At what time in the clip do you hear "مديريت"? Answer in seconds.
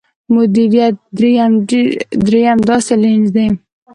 0.35-0.95